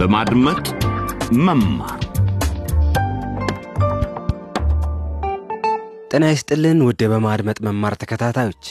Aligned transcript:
በማድመጥ 0.00 0.66
መማር። 1.38 2.00
ጤና 6.12 6.24
ይስጥልን 6.30 6.78
ውድ 6.86 7.02
በማድመጥ 7.12 7.58
መማር 7.66 7.94
ተከታታዮች 8.00 8.64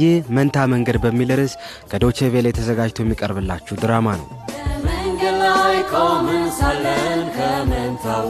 ይህ 0.00 0.16
መንታ 0.36 0.66
መንገድ 0.72 0.96
በሚል 1.04 1.30
ርዕስ 1.38 1.54
ከዶቼ 1.90 2.28
ቬለ 2.34 2.52
ተዘጋጅቶ 2.58 2.98
የሚቀርብላችሁ 3.04 3.76
ድራማ 3.82 4.16
ነው። 4.20 4.28
መንገድ 4.86 5.38
ላይ 5.44 5.76
ቆመን 5.92 6.44
ሳለን 6.58 7.22
ከመንታው 7.36 8.28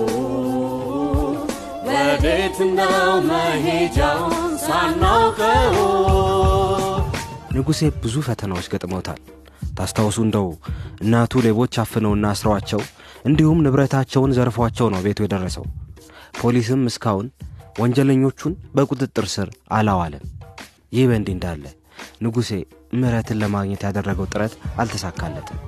ወዴት 1.88 2.58
ነው 2.72 2.96
መሄጃውን 3.28 4.34
ሳናውቀው። 4.64 5.76
ንጉሴ 7.54 7.80
ብዙ 8.02 8.16
ፈተናዎች 8.26 8.68
ገጥመውታል 8.72 9.20
ታስታውሱ 9.76 10.18
እንደው። 10.26 10.48
እናቱ 11.04 11.42
ሌቦች 11.46 11.74
አፍነውና 11.82 12.26
አስረዋቸው 12.32 12.82
እንዲሁም 13.24 13.62
ንብረታቸውን 13.64 14.34
ዘርፏቸው 14.36 14.86
ነው 14.92 15.00
ቤቱ 15.06 15.18
የደረሰው። 15.24 15.64
ፖሊስም 16.40 16.82
እስካሁን 16.90 17.26
ወንጀለኞቹን 17.78 18.54
በቁጥጥር 18.74 19.26
ስር 19.34 19.48
አላዋለም። 19.76 20.24
ይህ 20.92 21.04
በእንዲህ 21.10 21.34
እንዳለ 21.36 21.64
ንጉሴ 22.24 22.50
ምህረትን 22.94 23.38
ለማግኘት 23.42 23.82
ያደረገው 23.86 24.26
ጥረት 24.32 24.54
አልተሳካለትም። 24.78 25.58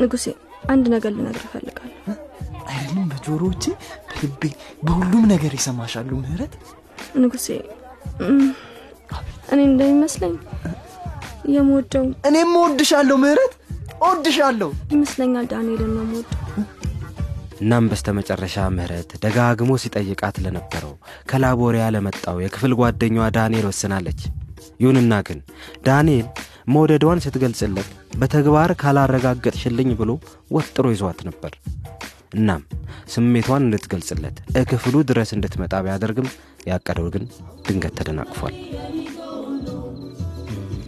ንጉሴ 0.00 0.26
አንድ 0.70 0.84
ነገር 0.94 1.12
ልነግር 1.16 1.44
እፈልጋለሁ። 1.48 1.96
አይደለም 2.68 3.06
በጆሮዎች 3.12 3.64
በልቤ 4.10 4.42
በሁሉም 4.84 5.24
ነገር 5.32 5.52
ይሰማሻሉ 5.58 6.10
ምህረት? 6.20 6.52
ንጉሴ 7.16 7.46
እኔ 9.52 9.60
እንደሚመስለኝ 9.64 10.34
የምወደው 11.54 12.06
እኔም 12.28 12.52
እወድሻለሁ 12.58 13.16
ምህረት 13.22 13.52
እወድሻለሁ። 14.00 14.70
ይመስለኛል 14.94 15.46
ዳንኤልን 15.52 15.90
ነው 15.96 16.04
የምወደው። 16.04 16.38
እናም 17.62 17.88
በስተመጨረሻ 17.90 18.56
ምህረት 18.76 19.10
ደጋግሞ 19.24 19.72
ሲጠይቃት 19.82 20.36
ለነበረው 20.44 20.94
ከላቦሪያ 21.30 21.84
ለመጣው 21.94 22.38
የክፍል 22.44 22.72
ጓደኛዋ 22.80 23.26
ዳንኤል 23.36 23.66
ወስናለች። 23.70 24.20
ይሁንና 24.80 25.14
ግን 25.28 25.38
ዳንኤል 25.86 26.26
መውደዷን 26.72 27.22
ስትገልጽለት 27.24 27.88
በተግባር 28.20 28.70
ካላረጋገጥሽልኝ 28.82 29.90
ብሎ 30.00 30.10
ወጥሮ 30.56 30.86
ይዟት 30.94 31.20
ነበር። 31.28 31.52
እናም 32.34 32.62
ስሜቷን 33.14 33.64
እንድትገልጽለት 33.66 34.36
እክፍሉ 34.60 34.94
ድረስ 35.10 35.30
እንድትመጣ 35.36 35.74
ቢያደርግም 35.86 36.28
ያቀደው 36.70 37.08
ግን 37.14 37.24
ድንገት 37.66 37.94
ተደናቅፏል 37.98 38.54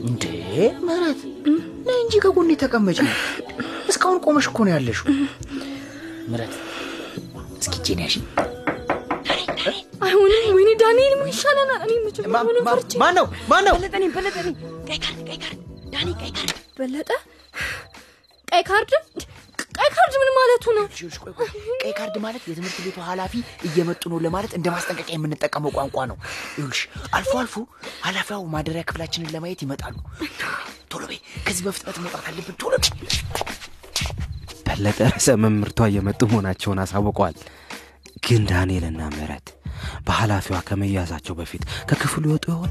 እንዴ? 0.05 0.25
ምህረት! 0.87 1.21
ነይ 1.87 1.99
እንጂ 2.05 2.15
ከጎኔ 2.25 2.51
ተቀመጭ 2.63 2.99
እስካሁን 3.91 4.19
ቆመሽ 4.25 4.47
እኮ 4.51 4.59
ነው 4.67 4.73
ያለሽው። 4.75 5.07
ምህረት! 6.31 6.55
እስኪ 7.61 7.75
እጄን 7.81 8.01
ያሽ 8.05 8.15
አይሆንም 10.05 10.47
ወይኔ 10.57 10.71
ዳንኤል 10.83 11.13
ምን 11.21 11.29
ይሻለናል 11.33 11.81
እኔ 11.87 11.93
ማን 13.03 13.15
ነው 13.19 13.27
ማን 13.51 13.65
ነው 13.67 13.75
በለጠኔ 13.77 14.05
በለጠኔ! 14.17 14.49
ቀይ 14.89 14.99
ካርድ 15.05 15.21
ቀይ 15.29 15.39
ካርድ! 15.45 15.61
ዳኒ 15.95 16.09
ቀይ 16.23 16.33
ካርድ! 16.39 16.53
በለጠ? 16.79 17.11
ቀይ 18.49 18.63
ካርድ 18.71 18.93
ካርድ 20.05 20.17
ምን 20.21 20.31
ማለቱ 20.37 20.65
ነው? 20.77 20.85
ይኸውልሽ፣ 20.87 21.17
ቆይ 21.23 21.33
ቆይ። 21.39 21.49
ቀይ 21.83 21.93
ካርድ 21.99 22.17
ማለት 22.25 22.43
የትምህርት 22.49 22.79
ቤቱ 22.85 22.97
ኃላፊ 23.07 23.33
እየመጡ 23.69 24.03
ነው 24.13 24.19
ለማለት 24.25 24.53
እንደ 24.59 24.67
ማስጠንቀቂያ 24.75 25.15
የምንጠቀመው 25.17 25.73
ቋንቋ 25.77 25.97
ነው። 26.11 26.17
ይኸውልሽ 26.53 26.81
አልፎ 27.17 27.33
አልፎ 27.41 27.55
ኃላፊያው 28.07 28.43
ማደሪያ 28.55 28.83
ክፍላችንን 28.89 29.33
ለማየት 29.35 29.61
ይመጣሉ። 29.65 29.95
ቶሎ 30.93 31.03
በይ 31.11 31.19
ከዚህ 31.47 31.63
በፍጥነት 31.67 31.97
መውጣት 32.05 32.25
አለብን። 32.31 32.57
ቶሎ 32.63 32.73
በለጠ 34.67 34.99
ርዕሰ 35.09 35.29
መምህርቷ 35.43 35.81
እየመጡ 35.91 36.21
መሆናቸውን 36.31 36.83
አሳውቀዋል። 36.85 37.37
ግን 38.27 38.43
ዳንኤልና 38.51 39.03
ምህረት 39.15 39.47
በኃላፊዋ 40.07 40.59
ከመያዛቸው 40.69 41.35
በፊት 41.41 41.63
ከክፍሉ 41.91 42.25
ይወጡ 42.31 42.47
ይሆን? 42.53 42.71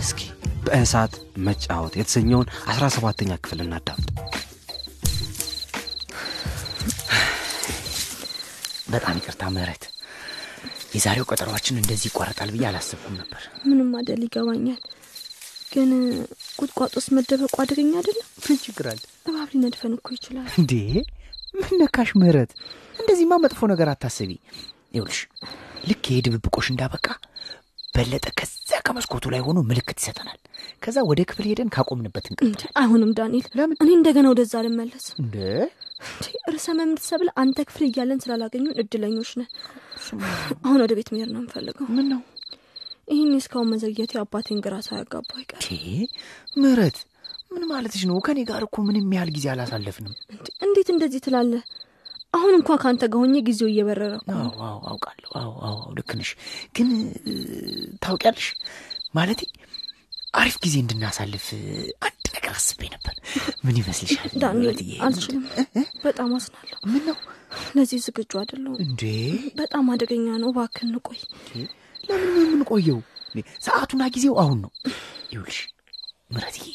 እስኪ 0.00 0.20
በእሳት 0.64 1.12
መጫወት 1.46 1.94
የተሰኘውን 2.00 2.46
17ተኛ 2.72 3.32
ክፍል 3.44 3.60
እናዳምጥ 3.64 4.08
በጣም 8.88 9.16
ይቅርታ 9.18 9.44
ምህረት። 9.54 9.84
የዛሬው 10.94 11.26
ቀጠሯችን 11.30 11.80
እንደዚህ 11.80 12.06
ይቋረጣል 12.10 12.50
ብዬ 12.54 12.64
አላሰብኩም 12.68 13.16
ነበር። 13.20 13.42
ምንም 13.66 13.90
አደል 13.98 14.22
ይገባኛል። 14.26 14.80
ግን 15.72 15.90
ቁጥቋጦ 16.58 16.92
ውስጥ 16.98 17.10
መደበቁ 17.16 17.54
አደገኛ 17.62 17.92
አይደለም? 18.00 18.26
ምን 18.44 18.58
ችግር 18.64 18.86
አለ? 18.92 19.00
እባብ 19.26 19.48
ሊነድፈን 19.54 19.94
እኮ 19.98 20.08
ይችላል። 20.16 20.46
እንዴ? 20.58 20.72
ምን 21.54 21.72
ነካሽ 21.82 22.10
ምህረት? 22.20 22.50
እንደዚህማ 22.98 23.34
መጥፎ 23.44 23.60
ነገር 23.72 23.88
አታስቢ። 23.92 24.30
ይውልሽ 24.96 25.18
ልክ 25.88 26.04
ይሄ 26.10 26.18
ድብብቆሽ 26.26 26.66
እንዳበቃ 26.72 27.06
በለጠ 27.94 28.26
ከዚያ 28.38 28.78
ከመስኮቱ 28.86 29.24
ላይ 29.32 29.40
ሆኖ 29.46 29.58
ምልክት 29.68 29.98
ይሰጠናል። 30.00 30.38
ከዛ 30.82 30.98
ወደ 31.08 31.20
ክፍል 31.28 31.46
ሄደን 31.50 31.70
ካቆምንበት 31.74 32.26
እንቀጥላል 32.30 32.72
አይሆንም 32.80 33.12
ዳንኤል። 33.18 33.46
ለምን? 33.58 33.76
እኔ 33.82 33.90
እንደገና 33.96 34.26
ወደዛ 34.32 34.52
አልመለስም 34.60 35.16
እንደ 35.22 35.36
ርዕሰ 36.50 36.66
መምህርት 36.78 37.04
ሰብለ 37.08 37.28
አንተ 37.42 37.58
ክፍል 37.68 37.84
እያለን 37.86 38.20
ስላላገኙን 38.24 38.76
እድለኞች 38.82 39.30
ነን። 39.38 39.48
አሁን 40.64 40.80
ወደ 40.84 40.92
ቤት 40.98 41.08
መሄድ 41.14 41.30
ነው 41.34 41.40
የምፈልገው። 41.42 41.86
ምን 41.96 42.06
ነው 42.12 42.20
ይህን 43.08 43.32
እስካሁን 43.38 43.70
መዘግየቱ 43.72 44.12
አባቴን 44.22 44.58
ግራ 44.64 44.74
ሳያጋባ 44.86 45.30
አይቀር 45.38 45.62
ምህረት! 46.62 46.98
ምን 47.52 47.62
ማለትሽ 47.70 48.02
ነው? 48.08 48.16
ከኔ 48.26 48.38
ጋር 48.48 48.62
እኮ 48.66 48.76
ምንም 48.86 49.12
ያህል 49.16 49.30
ጊዜ 49.36 49.46
አላሳለፍንም። 49.52 50.14
እንዴ፣ 50.32 50.46
እንዴት 50.66 50.88
እንደዚህ 50.94 51.20
ትላለህ 51.26 51.62
አሁን 52.34 52.52
እንኳ 52.56 52.70
ከአንተ 52.80 53.02
ጋር 53.12 53.20
ሆኜ 53.22 53.36
ጊዜው 53.46 53.68
እየበረረ 53.70 54.12
አውቃለሁ 54.86 55.30
አዎ 55.34 55.52
አዎ 55.60 55.76
አዎ፣ 55.80 55.92
ልክ 55.96 56.10
ነሽ። 56.18 56.30
ግን 56.76 56.88
ታውቂያለሽ 58.02 58.48
ማለቴ 59.14 59.40
አሪፍ 60.34 60.56
ጊዜ 60.64 60.74
እንድናሳልፍ 60.82 61.46
አንድ 62.06 62.24
ነገር 62.36 62.52
አስቤ 62.54 62.80
ነበር። 62.94 63.14
ምን 63.64 63.76
ይመስልሻል? 63.80 64.28
ዳንኤል? 64.42 64.80
አልችልም። 65.06 65.44
በጣም 66.04 66.30
አዝናለሁ። 66.36 66.78
ምን 66.92 67.02
ነው 67.08 67.16
ለዚህ 67.76 67.98
ዝግጁ 68.06 68.32
አይደለሁም። 68.40 68.78
እንዴ? 68.84 69.02
በጣም 69.60 69.86
አደገኛ 69.92 70.26
ነው። 70.42 70.50
እባክህን 70.52 70.94
ቆይ 71.08 71.20
ለምን 72.04 72.28
ነው 72.34 72.42
የምንቆየው? 72.44 73.00
ሰዓቱና 73.64 74.02
ጊዜው 74.14 74.34
አሁን 74.42 74.58
ነው። 74.64 74.70
ይውልሽ 75.32 75.58
ምረትዬ 76.30 76.66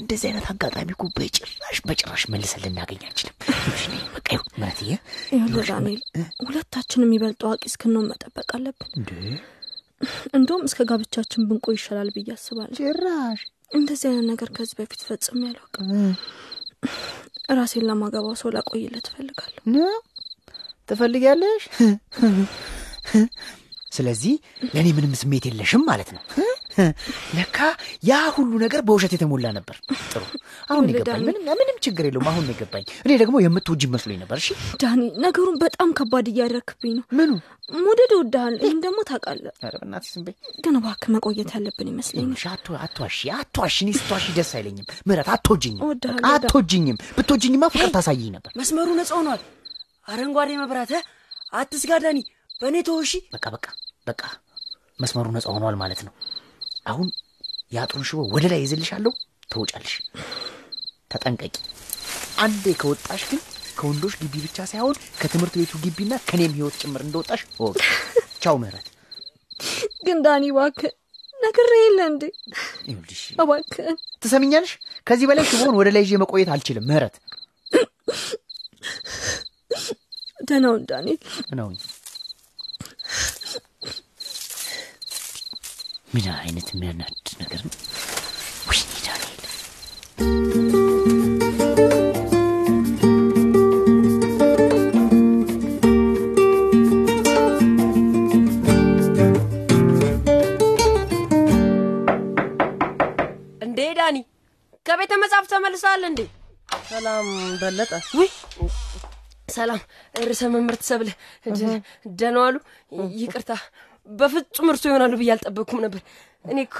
እንደዚህ 0.00 0.26
አይነት 0.28 0.46
አጋጣሚ 0.52 0.88
እኮ 0.94 1.04
በጭራሽ 1.16 1.78
በጭራሽ 1.88 2.22
መልሰን 2.32 2.62
ልናገኝ 2.64 3.02
አንችልም። 3.08 3.36
በቃ 4.16 4.28
ምረትዬ። 4.58 4.90
ዳንኤል 5.68 6.00
ሁለታችንም 6.42 7.06
የሚበልጥ 7.06 7.40
አዋቂ 7.46 7.62
እስክንሆን 7.70 8.08
መጠበቅ 8.12 8.48
አለብን። 8.56 8.90
እንደውም 10.34 10.64
እስከ 10.68 10.86
ጋብቻችን 10.90 11.46
ብንቆይ 11.48 11.76
ይሻላል 11.78 12.10
ብዬ 12.16 12.28
አስባለሁ። 12.36 12.76
ጭራሽ? 12.80 13.40
እንደዚህ 13.72 14.06
አይነት 14.10 14.26
ነገር 14.32 14.48
ከዚህ 14.56 14.76
በፊት 14.78 15.00
ፈጽሜ 15.08 15.40
አላውቅም። 15.48 15.88
ራሴን 17.58 17.86
ለማገባው 17.88 18.36
ሰው 18.40 18.50
ላቆይለት 18.54 19.06
እፈልጋለሁ። 19.10 19.88
ትፈልጊያለሽ? 20.88 21.62
ስለዚህ 23.96 24.34
ለእኔ 24.72 24.88
ምንም 24.96 25.12
ስሜት 25.20 25.44
የለሽም 25.48 25.82
ማለት 25.88 26.10
ነው 26.14 26.22
ለካ 27.36 27.58
ያ 28.04 28.18
ሁሉ 28.34 28.50
ነገር 28.64 28.80
በውሸት 28.88 29.12
የተሞላ 29.16 29.46
ነበር። 29.56 29.76
ጥሩ። 30.06 30.22
አሁን 30.70 30.84
የገባኝ። 30.90 31.24
ምንም 31.52 31.76
ችግር 31.86 32.04
የለውም። 32.08 32.28
አሁን 32.30 32.44
የገባኝ። 32.50 32.84
እኔ 33.04 33.12
ደግሞ 33.22 33.36
የምትወጂ 33.44 33.82
መስሎኝ 33.94 34.18
ነበር። 34.22 34.38
እሺ? 34.42 34.48
ዳኒ 34.82 35.02
ነገሩን 35.24 35.56
በጣም 35.64 35.90
ከባድ 35.98 36.26
እያደረክብኝ 36.32 36.92
ነው። 36.98 37.04
ምኑ? 37.18 37.30
መውደድ 37.78 38.12
እወድሃለሁ። 38.16 38.60
ይህን 38.64 38.78
ደግሞ 38.84 38.98
ታውቃለህ። 39.08 39.54
ኧረ 39.62 39.74
ዝም 40.08 40.22
በይ። 40.26 40.34
ግን 40.64 40.76
እባክህ 40.78 41.10
መቆየት 41.14 41.50
ያለብን 41.56 41.90
ይመስለኛል። 41.92 42.46
አትዋሺ 42.80 43.18
አትዋሺ። 43.36 43.76
እኔ 43.84 43.90
ስትዋሺ 43.98 44.26
ደስ 44.38 44.52
አይለኝም። 44.58 44.86
ምረት 45.08 45.28
አትወጅኝም 45.34 45.82
አትወጅኝም 46.32 46.98
ብትወጅኝማ 47.18 47.64
ፍቅር 47.74 47.90
ታሳይኝ 47.96 48.28
ነበር። 48.36 48.52
መስመሩ 48.60 48.88
ነጻ 49.00 49.12
ሆኗል። 49.18 49.42
አረንጓዴ 50.06 50.50
መብራት? 50.60 50.92
አትስጋ 51.54 51.92
ዳኒ። 52.04 52.18
በእኔ 52.60 52.76
ተወሺ። 52.86 53.12
በቃ 53.34 53.44
በቃ 53.54 53.66
በቃ። 54.06 54.22
መስመሩ 55.00 55.26
ነፃ 55.34 55.46
ሆኗል 55.54 55.76
ማለት 55.82 56.00
ነው 56.06 56.12
አሁን 56.88 57.08
የአጥሩን 57.72 58.06
ሽቦ 58.08 58.20
ወደ 58.34 58.44
ላይ 58.52 58.60
ይዝልሻለሁ 58.62 59.12
ትወጫለሽ። 59.50 59.94
ተጠንቀቂ። 61.10 61.54
አንዴ 62.38 62.64
ከወጣሽ 62.80 63.22
ግን 63.30 63.40
ከወንዶች 63.78 64.14
ግቢ 64.20 64.34
ብቻ 64.44 64.58
ሳይሆን 64.70 64.96
ከትምህርት 65.20 65.54
ቤቱ 65.60 65.72
ግቢና 65.84 66.14
ከኔም 66.28 66.54
ህይወት 66.56 66.76
ጭምር 66.82 67.02
እንደወጣሽ 67.04 67.42
እወቂ 67.54 67.76
ቻው 68.42 68.56
ምህረት። 68.62 68.86
ግን 70.06 70.18
ዳኒ 70.24 70.44
እባክህ 70.52 70.92
ነግሬ 71.34 71.72
የለ 71.80 71.98
እንዴ? 72.10 72.22
ይኸውልሽ 72.88 73.22
እባክህ 73.36 73.88
ትሰሚኛለሽ? 74.22 74.72
ከዚህ 75.06 75.26
በላይ 75.30 75.44
ሽቦን 75.50 75.76
ወደ 75.80 75.88
ላይ 75.94 76.02
ይዤ 76.06 76.20
መቆየት 76.22 76.50
አልችልም። 76.54 76.86
ምህረት። 76.90 77.16
ደህናውን 80.48 80.82
ዳንኤል 80.90 81.18
ነው 81.58 81.68
ምን 86.18 86.28
አይነት 86.36 86.68
የሚያናድድ 86.72 87.26
ነገር 87.40 87.60
ነው? 87.64 87.74
ወይኔ 88.68 88.90
ዳንኤል። 89.04 89.42
እንዴ 103.60 103.80
ዳኒ፣ 103.92 104.16
ከቤተ 104.86 105.12
መጽሐፍ 105.16 105.46
ተመልሰሃል 105.52 106.04
እንዴ? 106.10 106.20
ሰላም 106.90 107.28
በለጠ። 107.62 107.92
ውይ 108.18 108.30
ሰላም 109.50 109.80
ርዕሰ 110.22 110.42
መምህርት 110.52 110.82
ሰብለ 110.88 111.08
ደህና 112.18 112.38
ይቅርታ 113.20 113.52
በፍጹም 114.08 114.68
እርሶ 114.72 114.84
ይሆናሉ 114.88 115.12
ብዬ 115.20 115.30
አልጠበቅኩም 115.34 115.80
ነበር። 115.84 116.00
እኔ 116.44 116.58
እኮ 116.66 116.76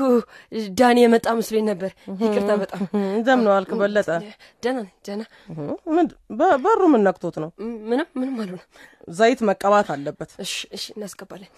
ዳኒ 0.78 0.98
የመጣ 1.04 1.26
መስሎኝ 1.38 1.64
ነበር። 1.70 1.90
ይቅርታ 2.22 2.50
በጣም 2.60 2.82
እንደምን 3.10 3.48
ዋልክ 3.52 3.70
በለጠ? 3.80 4.08
ደህና 4.62 4.78
ነኝ፣ 4.78 4.92
ደህና 5.06 5.22
በሩ 6.64 6.80
ምን 6.92 7.02
ነክቶት 7.08 7.36
ነው? 7.44 7.50
ምንም 7.90 8.08
ምንም 8.20 8.36
አልሆነም። 8.42 8.68
ዘይት 9.18 9.40
መቀባት 9.50 9.88
አለበት። 9.94 10.30
እሺ 10.44 10.54
እሺ 10.76 10.84
እናስገባለን። 10.96 11.50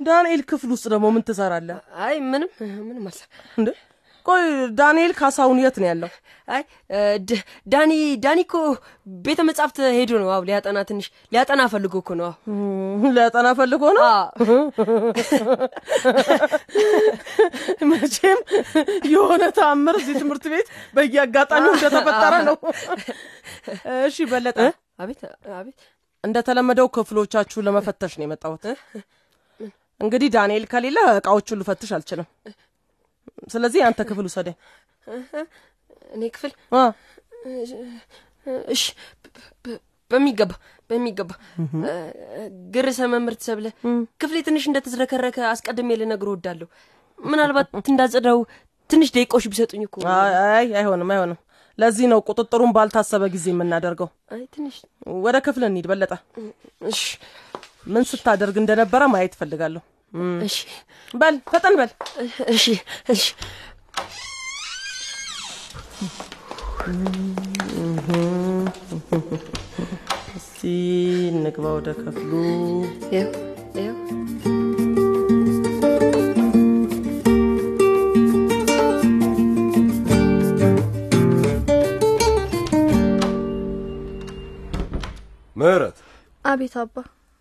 ዳንኤል 0.00 0.42
ክፍል 0.48 0.70
ውስጥ 0.74 0.86
ደግሞ 0.92 1.06
ምን 1.14 1.22
ትሰራለህ 1.28 1.78
አይ 2.04 2.16
ምንም 2.30 2.50
ምንም 2.88 3.04
አልሰ 3.08 3.22
እንዴ? 3.58 3.68
ቆይ 4.28 4.44
ዳንኤል 4.78 5.12
ካሳሁን 5.18 5.58
የት 5.62 5.76
ነው 5.80 5.86
ያለው? 5.88 6.10
አይ 6.48 6.62
ዳኒ 7.66 7.92
ዳኒ 8.24 8.38
እኮ 8.46 8.54
ቤተ 9.24 9.40
መጻሕፍት 9.48 9.78
ሄዶ 9.96 10.10
ነው። 10.22 10.28
አዎ 10.34 10.42
ሊያጠና 10.48 10.78
ትንሽ 10.88 11.06
ሊያጠና 11.32 11.60
ፈልጎ 11.72 11.94
እኮ 12.02 12.10
ነው። 12.20 12.30
ሊያጠና 13.16 13.48
ፈልጎ 13.58 13.82
ነው። 13.98 14.06
መቼም 17.90 18.38
የሆነ 19.12 19.42
ተአምር 19.58 19.94
እዚህ 20.00 20.14
ትምህርት 20.22 20.44
ቤት 20.52 20.66
በየአጋጣሚው 20.96 21.72
እንደተፈጠረ 21.76 22.34
ነው። 22.48 22.56
እሺ 24.08 24.16
በለጠ፣ 24.30 24.58
አቤት 24.98 25.20
አቤት 25.58 25.78
እንደተለመደው 26.24 26.86
ክፍሎቻችሁ 26.94 27.58
ለመፈተሽ 27.66 28.12
ነው 28.18 28.24
የመጣሁት። 28.26 28.64
እንግዲህ 30.00 30.28
ዳንኤል 30.34 30.64
ከሌለ 30.72 30.98
እቃዎቹን 31.14 31.58
ልፈትሽ 31.60 31.90
አልችልም። 31.96 32.26
ስለዚህ 33.48 33.80
አንተ 33.88 34.00
ክፍል 34.08 34.26
ውሰደኝ። 34.28 34.56
እኔ 36.12 36.22
ክፍል 36.34 36.52
እሺ 38.68 38.82
በሚገባ 40.10 40.52
በሚገባ 40.90 41.30
ግን 42.72 42.82
ርዕሰ 42.86 43.00
መምህርት 43.12 43.40
ሰብለ 43.46 43.66
ክፍሌ 44.20 44.38
ትንሽ 44.46 44.64
እንደተዝረከረከ 44.68 45.38
አስቀድሜ 45.50 45.98
ልነግር 46.00 46.28
ወዳለሁ። 46.32 46.68
ምናልባት 47.18 47.68
እንዳጸዳው 47.84 48.38
ትንሽ 48.90 49.08
ደቂቃዎች 49.14 49.46
ቢሰጡኝ 49.52 49.82
እኮ 49.86 49.96
አይ 50.14 50.32
አይ፣ 50.50 50.66
አይሆንም 50.80 51.10
አይሆንም። 51.14 51.38
ለዚህ 51.78 52.06
ነው 52.12 52.20
ቁጥጥሩን 52.28 52.70
ባልታሰበ 52.76 53.24
ጊዜ 53.34 53.46
የምናደርገው። 53.52 54.08
አይ 54.32 54.42
ትንሽ 54.54 54.76
ወደ 55.24 55.36
ክፍል 55.46 55.64
እንሂድ 55.68 55.86
በለጠ። 55.90 56.12
እሺ 56.90 57.02
ምን 57.86 58.04
ስታደርግ 58.10 58.56
እንደነበረ 58.62 59.02
ማየት 59.12 59.34
እፈልጋለሁ። 59.36 59.82
እሺ 60.42 60.56
በል 61.14 61.36
ፈጠን 61.50 61.74
በል። 61.78 61.90
እሺ 62.54 62.64
እሺ 63.08 63.22
እስቲ 70.38 70.60
እንግባ 71.30 71.64
ወደ 71.76 71.88
ክፍሉ። 72.00 72.30
ይኸው 73.12 73.32
ይኸው 73.78 73.96
ምህረት 85.56 85.96
አቤት 86.44 86.74
አባ 86.82 86.94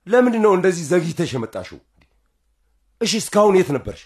ለምንድን 0.07 0.41
ነው 0.45 0.53
እንደዚህ 0.57 0.85
ዘግይተሽ 0.91 1.31
የመጣሽው? 1.35 1.79
እሺ 3.01 3.11
እስካሁን 3.21 3.55
የት 3.57 3.69
ነበርሽ? 3.75 4.01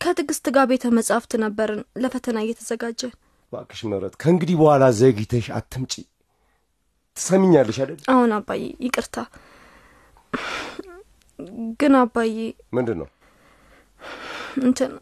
ከትዕግስት 0.00 0.46
ጋር 0.56 0.64
ቤተ 0.70 0.84
መጻሕፍት 0.96 1.32
ነበርን 1.44 1.80
ለፈተና 2.02 2.38
እየተዘጋጀን 2.44 3.12
እባክሽ 3.52 3.80
ምህረት 3.90 4.14
ከእንግዲህ 4.22 4.56
በኋላ 4.60 4.84
ዘግይተሽ 4.98 5.46
አትምጪ። 5.58 5.94
ትሰሚኛለሽ 7.16 7.78
አይደል? 7.82 8.00
አሁን 8.12 8.30
አባዬ 8.36 8.62
ይቅርታ 8.86 9.16
ግን 11.80 11.94
አባዬ 12.02 12.36
ምንድን 12.76 12.98
ነው 13.00 13.08
እንትን 14.62 14.92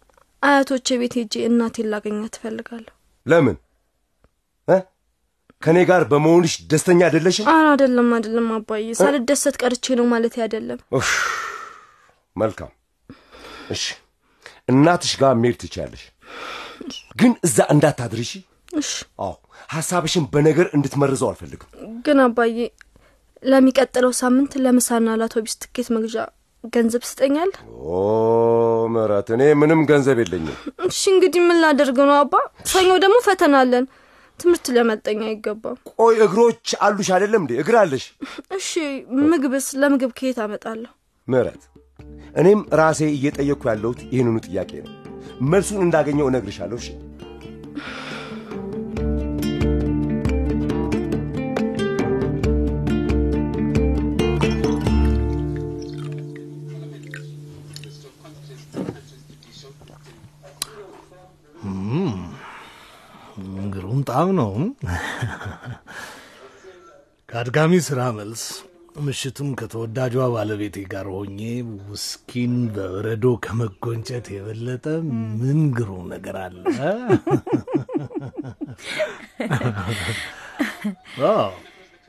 አያቶቼ 0.42 0.88
ቤት 1.00 1.14
ሄጄ 1.18 1.34
እናቴን 1.48 1.88
ላገኛት 1.92 2.34
ትፈልጋለሁ 2.36 2.92
ለምን? 3.26 3.56
ከእኔ 5.62 5.78
ጋር 5.88 6.02
በመሆንሽ 6.10 6.54
ደስተኛ 6.70 7.00
አይደለሽም? 7.06 7.46
አረ 7.50 7.66
አይደለም 7.70 8.08
አይደለም 8.16 8.48
አባዬ 8.56 8.82
ሳልደሰት 8.98 9.54
ቀርቼ 9.62 9.94
ነው 10.00 10.06
ማለት 10.10 10.34
አይደለም 10.44 10.80
መልካም። 12.36 12.70
እሺ፣ 13.70 13.84
እናትሽ 14.68 15.12
ጋር 15.20 15.32
መሄድ 15.36 15.56
ትችያለሽ፣ 15.62 16.04
ግን 17.20 17.32
እዛ 17.46 17.58
እንዳታድሪ 17.74 18.20
እሺ? 18.22 18.32
እሺ። 18.80 18.90
አዎ፣ 19.20 19.34
ሐሳብሽን 19.70 20.24
በነገር 20.32 20.66
እንድትመርዘው 20.76 21.28
አልፈልግም። 21.30 21.70
ግን 22.04 22.18
አባዬ 22.24 22.56
ለሚቀጥለው 23.42 24.12
ሳምንት 24.20 24.52
ለምሳና 24.64 25.08
ለአውቶቢስ 25.18 25.54
ትኬት 25.62 25.88
መግዣ 25.96 26.16
ገንዘብ 26.74 27.02
ስጠኛል 27.08 27.50
ኦ 27.88 27.98
ምህረት፣ 28.94 29.28
እኔ 29.34 29.42
ምንም 29.60 29.80
ገንዘብ 29.90 30.18
የለኝም። 30.22 30.56
እሺ 30.88 31.00
እንግዲህ 31.12 31.40
ምን 31.48 31.58
ላደርግ 31.62 31.98
ነው 32.08 32.16
አባ? 32.16 32.34
ሰኞ 32.72 32.88
ደግሞ 33.04 33.16
ፈተና 33.26 33.54
አለን። 33.62 33.84
ትምህርት 34.40 34.66
ሊያመልጠኝ 34.74 35.20
አይገባም። 35.26 35.76
ቆይ 35.92 36.16
እግሮች 36.24 36.66
አሉሽ 36.86 37.08
አይደለም 37.16 37.42
እንዴ? 37.44 37.52
እግር 37.62 37.76
አለሽ? 37.82 38.04
እሺ 38.58 38.70
ምግብስ 39.24 39.68
ለምግብ 39.80 40.10
ከየት 40.18 40.38
አመጣለሁ? 40.44 40.90
ምህረት፣ 41.28 41.62
እኔም 42.36 42.60
ራሴ 42.78 43.00
እየጠየቅኩ 43.12 43.62
ያለሁት 43.70 44.00
ይህንኑ 44.12 44.36
ጥያቄ 44.46 44.70
ነው። 44.84 44.92
መልሱን 45.46 45.82
እንዳገኘው 45.86 46.28
እነግርሻለሁ። 46.30 46.78
እሺ 46.78 46.88
ግሩም 63.76 64.00
ጣም 64.08 64.28
ነው። 64.38 64.52
ከአድጋሚ 67.28 67.72
ስራ 67.86 68.00
መልስ 68.16 68.42
ምሽቱን 68.98 69.48
ከተወዳጇ 69.58 70.14
ባለቤቴ 70.34 70.76
ጋር 70.92 71.06
ሆኜ 71.14 71.38
ውስኪን 71.88 72.54
በበረዶ 72.74 73.24
ከመጎንጨት 73.44 74.26
የበለጠ 74.34 74.84
ምን 75.40 75.58
ግሩም 75.76 76.04
ነገር 76.12 76.36
አለ? 76.44 76.64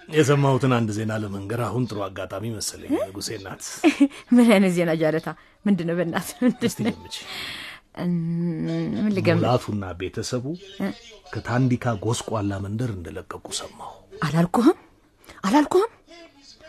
የሰማሁትን 0.09 0.73
አንድ 0.75 0.89
ዜና 0.97 1.13
ለመንገር 1.21 1.61
አሁን 1.65 1.85
ጥሩ 1.89 1.97
አጋጣሚ 2.05 2.43
መሰለኝ። 2.53 2.91
ንጉሴ 3.01 3.29
ናት። 3.45 3.63
ምን 4.35 4.47
አይነት 4.53 4.71
ዜና 4.77 4.91
ጃለታ? 5.01 5.27
ምንድን 5.65 5.87
ነው 5.89 5.95
በእናት 5.99 6.29
ምን 6.39 6.53
ልገምት? 9.15 9.41
ሙላቱና 9.41 9.85
ቤተሰቡ 9.99 10.45
ከታንዲካ 11.33 11.95
ጎስቋላ 12.03 12.51
መንደር 12.65 12.91
እንደለቀቁ 12.97 13.45
ሰማሁ። 13.59 13.93
አላልኩህም 14.27 14.77
አላልኩህም? 15.43 15.91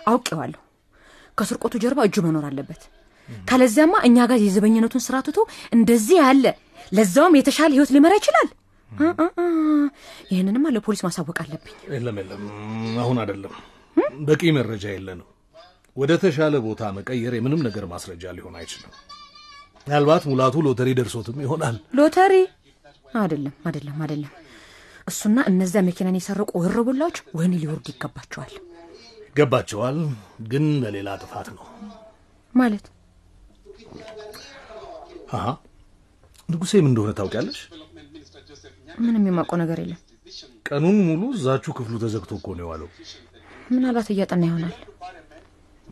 አውቄዋለሁ። 0.09 0.61
ከስርቆቱ 1.39 1.75
ጀርባ 1.83 2.01
እጁ 2.09 2.17
መኖር 2.27 2.45
አለበት። 2.49 2.83
ካለዚያማ 3.49 3.95
እኛ 4.07 4.27
ጋር 4.31 4.39
የዘበኝነቱን 4.43 5.03
ስራ 5.07 5.17
ትቶ 5.27 5.39
እንደዚህ 5.77 6.19
ያለ 6.23 6.47
ለዛውም 6.93 7.35
የተሻለ 7.39 7.71
ህይወት 7.77 7.91
ሊመራ 7.97 8.13
ይችላል። 8.21 8.49
ይህንንማ 10.31 10.67
ለፖሊስ 10.75 11.03
ማሳወቅ 11.07 11.37
አለብኝ። 11.43 11.75
የለም 11.95 12.17
የለም፣ 12.21 12.43
አሁን 13.03 13.19
አይደለም። 13.23 13.53
በቂ 14.29 14.43
መረጃ 14.57 14.85
የለንም። 14.93 15.29
ወደ 15.97 16.13
ተሻለ 16.23 16.55
ቦታ 16.67 16.91
መቀየር 16.97 17.33
የምንም 17.37 17.63
ነገር 17.67 17.85
ማስረጃ 17.93 18.33
ሊሆን 18.37 18.57
አይችልም። 18.61 18.93
ምናልባት 19.87 20.25
ሙላቱ 20.31 20.57
ሎተሪ 20.67 20.89
ደርሶትም 20.99 21.39
ይሆናል። 21.45 21.77
ሎተሪ 21.99 22.35
አይደለም 23.15 23.55
አይደለም 23.69 23.99
አይደለም። 24.05 24.33
እሱና 25.07 25.39
እነዚያ 25.51 25.81
መኪናን 25.87 26.19
የሰረቁ 26.19 26.51
ወረቡላዎች 26.61 27.19
ወህኒ 27.37 27.55
ሊወርዱ 27.63 27.87
ይገባቸዋል። 27.93 28.53
ይገባቸዋል፣ 29.29 29.99
ግን 30.49 30.65
በሌላ 30.83 31.09
ጥፋት 31.23 31.49
ነው። 31.57 31.65
ማለት 32.55 32.85
አሀ 35.33 35.45
ንጉሴ 36.49 36.73
ምን 36.79 36.91
እንደሆነ 36.91 37.11
ታውቂያለሽ? 37.19 37.59
ምንም 38.99 39.25
የማውቀው 39.29 39.59
ነገር 39.63 39.79
የለም። 39.83 40.01
ቀኑን 40.69 40.97
ሙሉ 41.09 41.23
እዛችሁ 41.37 41.73
ክፍሉ 41.79 41.95
ተዘግቶ 42.03 42.31
እኮ 42.39 42.49
ነው 42.57 42.65
የዋለው። 42.65 42.89
ምናልባት 43.71 44.09
እያጠና 44.15 44.43
ይሆናል። 44.49 44.75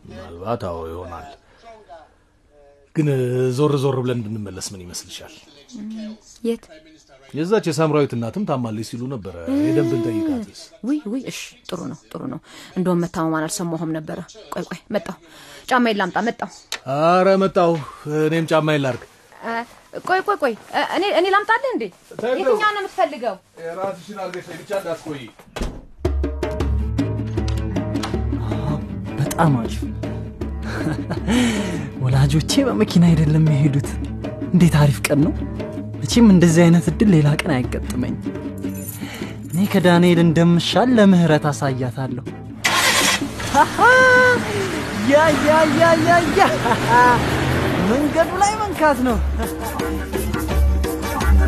ምናልባት 0.07 0.61
አዎ 0.69 0.79
ይሆናል። 0.91 1.27
ግን 2.95 3.07
ዞር 3.57 3.73
ዞር 3.81 3.97
ብለን 4.03 4.19
እንድንመለስ 4.19 4.67
ምን 4.73 4.83
ይመስልሻል? 4.85 5.33
የት? 6.43 6.63
የዛች 7.33 7.65
የሳምራዊት 7.69 8.11
እናትም 8.15 8.43
ታማለች 8.49 8.87
ሲሉ 8.89 9.01
ነበረ። 9.13 9.35
ሄደን 9.57 9.87
ብንጠይቃትስ? 9.91 10.61
ውይ 10.83 10.99
ውይ፣ 11.11 11.21
እሺ 11.31 11.39
ጥሩ 11.69 11.79
ነው 11.91 11.97
ጥሩ 12.11 12.21
ነው። 12.33 12.39
እንደውም 12.77 12.99
መታመሟን 13.03 13.37
አልሰማሁም 13.41 13.91
ነበረ። 13.97 14.19
ቆይ 14.53 14.63
ቆይ፣ 14.69 14.79
መጣሁ። 14.95 15.15
ጫማዬን 15.69 15.97
ላምጣ። 16.01 16.17
መጣሁ። 16.27 16.49
አረ 16.97 17.27
መጣሁ። 17.43 17.73
እኔም 18.21 18.47
ጫማዬን 18.51 18.83
ላድርግ። 18.85 19.03
ቆይ 20.07 20.21
ቆይ 20.27 20.37
ቆይ 20.41 20.53
እኔ 20.95 21.03
እኔ 21.19 21.25
ላምጣልህ 21.33 21.69
እንዴ? 21.73 21.83
የትኛውን 22.33 22.73
ነው 22.75 22.81
የምትፈልገው? 22.81 23.35
ራስሽን 23.79 24.17
አድርገሽ 24.23 24.47
ብቻ 24.61 24.71
እንዳትቆይ። 24.79 25.23
በጣም 29.19 29.53
አሪፍ። 29.59 29.79
ወላጆቼ 32.03 32.51
በመኪና 32.67 33.03
አይደለም 33.09 33.45
የሄዱት። 33.53 33.89
እንዴት 34.53 34.75
አሪፍ 34.81 34.99
ቀን 35.07 35.19
ነው። 35.25 35.33
መቼም 36.09 36.27
እንደዚህ 36.33 36.61
አይነት 36.65 36.85
እድል 36.89 37.09
ሌላ 37.13 37.29
ቀን 37.39 37.51
አይገጥመኝ። 37.53 38.13
እኔ 39.47 39.65
ከዳንኤል 39.71 40.19
እንደምሻል 40.23 40.89
ለምህረት 40.97 41.45
አሳያታለሁ። 41.49 42.23
ያ 45.11 45.15
ያ 45.47 45.49
ያ 45.79 45.89
ያ 46.05 46.11
ያ 46.37 46.45
መንገዱ 47.89 48.29
ላይ 48.43 48.53
መንካት 48.61 49.01
ነው። 49.07 49.17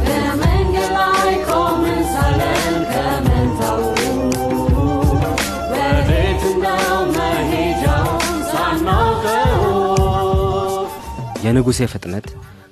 በመንገድ 0.04 0.92
ላይ 0.98 1.32
ቆመን 1.48 2.04
ሳለን 2.12 2.76
ከመንታው 2.92 3.82
ወዴት 5.74 6.44
ነው 6.66 6.86
መሄጃውን 7.18 8.38
ሳናውቀው 8.52 9.66
የንጉሴ 11.46 11.82
ፍጥነት 11.94 12.28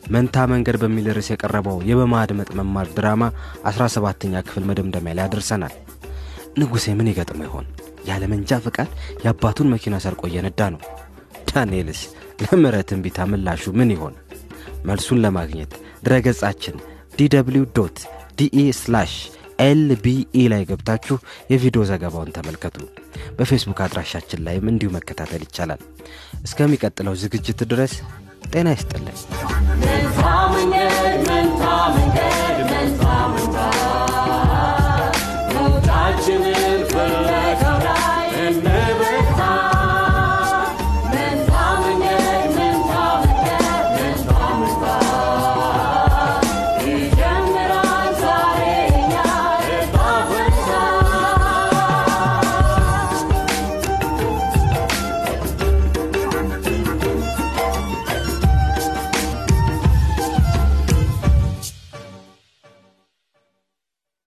መንታ 0.08 0.46
መንገድ 0.52 0.76
በሚል 0.82 1.08
ርዕስ 1.16 1.30
የቀረበው 1.32 1.78
የበማድመጥ 1.90 2.50
መማር 2.60 2.88
ድራማ 2.98 3.24
17ኛ 3.70 4.44
ክፍል 4.48 4.64
መደምደሚያ 4.70 5.16
ላይ 5.18 5.26
አድርሰናል። 5.26 5.74
ንጉሴ 6.60 6.86
ምን 7.00 7.10
ይገጥመው 7.12 7.46
ይሆን? 7.48 7.66
ያለ 8.08 8.24
መንጃ 8.32 8.60
ፈቃድ 8.66 8.90
የአባቱን 9.24 9.72
መኪና 9.74 9.96
ሰርቆ 10.06 10.22
እየነዳ 10.30 10.62
ነው። 10.76 10.82
ዳንኤልስ 11.50 12.02
ለምሕረት 12.44 12.92
እምቢታ 12.96 13.28
ምላሹ 13.32 13.74
ምን 13.80 13.92
ይሆን? 13.96 14.16
መልሱን 14.88 15.22
ለማግኘት 15.26 15.74
ድረገጻችን 16.06 16.76
DW 17.20 17.64
dot 17.78 18.00
de 18.40 18.66
slash 18.80 19.14
LBE 19.60 20.42
ላይ 20.54 20.64
ገብታችሁ 20.70 21.16
የቪዲዮ 21.52 21.84
ዘገባውን 21.92 22.36
ተመልከቱ። 22.36 22.78
በፌስቡክ 23.38 23.82
አድራሻችን 23.86 24.44
ላይም 24.48 24.70
እንዲሁ 24.74 24.92
መከታተል 24.98 25.44
ይቻላል። 25.48 25.82
እስከሚቀጥለው 26.44 27.16
ዝግጅት 27.24 27.62
ድረስ 27.74 27.96
ጤና 28.54 28.68
ይስጥልን። 28.76 29.18
መንታ 30.58 30.74
መንገድ 30.74 31.20
መንታ 31.30 31.64
መንገድ 31.96 32.37